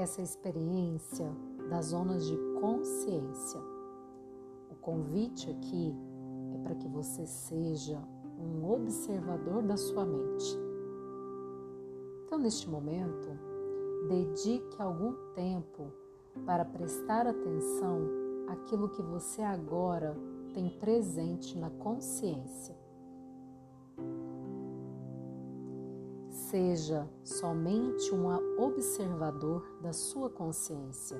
essa 0.00 0.22
experiência 0.22 1.30
das 1.68 1.86
zonas 1.86 2.26
de 2.26 2.36
consciência. 2.60 3.60
O 4.70 4.74
convite 4.76 5.50
aqui 5.50 5.94
é 6.54 6.58
para 6.58 6.74
que 6.74 6.88
você 6.88 7.26
seja 7.26 8.02
um 8.38 8.70
observador 8.70 9.62
da 9.62 9.76
sua 9.76 10.06
mente. 10.06 10.58
Então, 12.24 12.38
neste 12.38 12.68
momento, 12.68 13.28
dedique 14.08 14.80
algum 14.80 15.12
tempo 15.34 15.92
para 16.46 16.64
prestar 16.64 17.26
atenção 17.26 17.98
àquilo 18.48 18.88
que 18.88 19.02
você 19.02 19.42
agora 19.42 20.16
tem 20.54 20.70
presente 20.70 21.58
na 21.58 21.68
consciência. 21.70 22.79
Seja 26.50 27.08
somente 27.22 28.12
um 28.12 28.26
observador 28.60 29.64
da 29.80 29.92
sua 29.92 30.28
consciência 30.28 31.16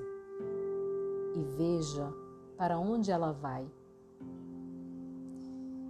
e 1.33 1.41
veja 1.55 2.13
para 2.57 2.77
onde 2.77 3.11
ela 3.11 3.31
vai. 3.31 3.65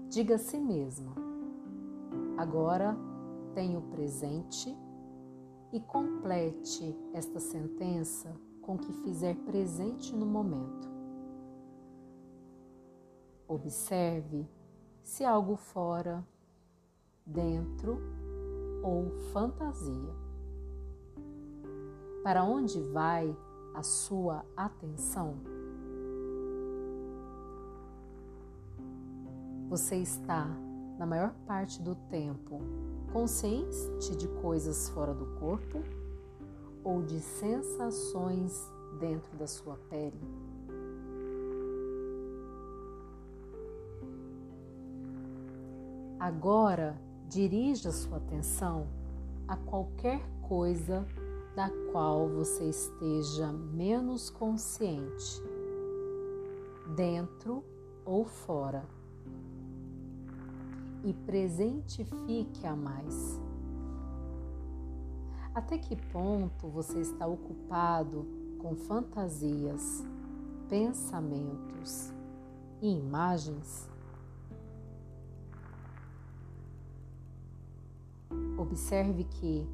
Diga 0.10 0.36
a 0.36 0.38
si 0.38 0.60
mesma: 0.60 1.16
agora 2.38 2.96
tenho 3.56 3.82
presente 3.90 4.78
e 5.74 5.80
complete 5.80 6.96
esta 7.12 7.40
sentença 7.40 8.32
com 8.62 8.76
o 8.76 8.78
que 8.78 8.94
fizer 8.94 9.36
presente 9.38 10.16
no 10.16 10.28
momento. 10.28 10.88
Observe 13.48 14.48
se 15.02 15.26
algo 15.26 15.56
fora, 15.56 16.24
dentro 17.26 18.00
ou 18.82 19.12
fantasia. 19.32 20.14
Para 22.24 22.44
onde 22.44 22.80
vai 22.82 23.36
a 23.74 23.84
sua 23.84 24.46
atenção? 24.56 25.36
Você 29.70 29.96
está, 29.96 30.46
na 31.00 31.06
maior 31.06 31.34
parte 31.48 31.82
do 31.82 31.96
tempo, 31.96 32.60
consciente 33.12 34.16
de 34.16 34.28
coisas 34.42 34.90
fora 34.90 35.14
do 35.14 35.26
corpo 35.40 35.82
ou 36.84 37.02
de 37.02 37.20
sensações 37.20 38.70
dentro 39.00 39.38
da 39.38 39.48
sua 39.48 39.78
pele? 39.90 40.20
Agora 46.20 47.02
dirija 47.32 47.94
sua 47.94 48.18
atenção 48.18 48.88
a 49.48 49.56
qualquer 49.56 50.22
coisa 50.50 51.08
da 51.56 51.70
qual 51.90 52.28
você 52.28 52.66
esteja 52.66 53.54
menos 53.54 54.30
consciente, 54.30 55.42
dentro 56.94 57.64
ou 58.06 58.26
fora, 58.26 58.84
e 61.06 61.14
presentifique 61.14 62.68
a 62.68 62.76
mais. 62.76 63.40
Até 65.56 65.78
que 65.78 65.96
ponto 66.12 66.68
você 66.68 67.00
está 67.00 67.26
ocupado 67.28 68.28
com 68.60 68.76
fantasias, 68.76 70.06
pensamentos 70.68 72.12
e 72.82 72.90
imagens? 72.90 73.91
Observe 78.62 79.24
que, 79.24 79.68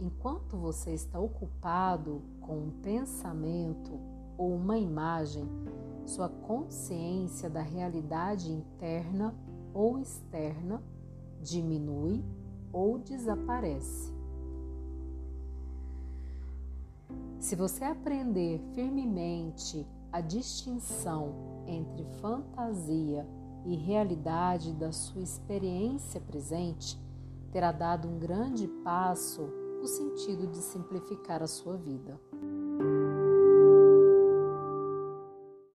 enquanto 0.00 0.56
você 0.56 0.92
está 0.92 1.20
ocupado 1.20 2.20
com 2.40 2.58
um 2.64 2.70
pensamento 2.82 3.92
ou 4.36 4.56
uma 4.56 4.76
imagem, 4.76 5.48
sua 6.04 6.28
consciência 6.28 7.48
da 7.48 7.60
realidade 7.60 8.50
interna 8.50 9.32
ou 9.72 10.00
externa 10.00 10.82
diminui 11.40 12.24
ou 12.72 12.98
desaparece. 12.98 14.12
Se 17.38 17.54
você 17.54 17.84
aprender 17.84 18.60
firmemente 18.74 19.86
a 20.10 20.20
distinção 20.20 21.62
entre 21.68 22.04
fantasia 22.20 23.24
e 23.64 23.76
realidade 23.76 24.72
da 24.72 24.90
sua 24.90 25.22
experiência 25.22 26.20
presente, 26.20 27.03
terá 27.54 27.70
dado 27.70 28.08
um 28.08 28.18
grande 28.18 28.66
passo 28.82 29.42
no 29.80 29.86
sentido 29.86 30.44
de 30.48 30.58
simplificar 30.58 31.40
a 31.40 31.46
sua 31.46 31.76
vida. 31.76 32.20